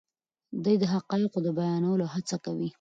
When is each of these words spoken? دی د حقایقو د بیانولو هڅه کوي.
دی 0.63 0.75
د 0.81 0.83
حقایقو 0.93 1.39
د 1.45 1.47
بیانولو 1.57 2.05
هڅه 2.13 2.35
کوي. 2.45 2.69